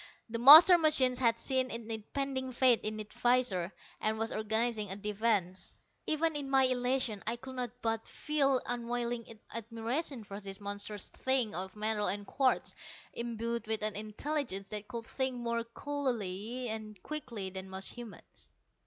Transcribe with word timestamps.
The 0.29 0.39
master 0.39 0.79
machine 0.79 1.15
had 1.15 1.37
seen 1.37 1.69
its 1.69 1.85
impending 1.87 2.51
fate 2.53 2.79
in 2.81 2.97
the 2.97 3.03
visors, 3.11 3.69
and 3.99 4.17
was 4.17 4.31
organizing 4.31 4.89
a 4.89 4.95
defense. 4.95 5.75
Even 6.07 6.35
in 6.35 6.49
my 6.49 6.63
elation, 6.63 7.21
I 7.27 7.35
could 7.35 7.55
not 7.55 7.69
but 7.83 8.07
feel 8.07 8.63
unwilling 8.65 9.39
admiration 9.51 10.23
for 10.23 10.39
this 10.39 10.59
monstrous 10.59 11.09
thing 11.09 11.53
of 11.53 11.75
metal 11.75 12.07
and 12.07 12.25
quartz, 12.25 12.73
imbued 13.13 13.67
with 13.67 13.83
an 13.83 13.95
intelligence 13.95 14.69
that 14.69 14.87
could 14.87 15.05
think 15.05 15.35
more 15.35 15.63
coolly 15.63 16.67
and 16.67 16.99
quickly 17.03 17.51
than 17.51 17.69
most 17.69 17.89
humans. 17.89 18.51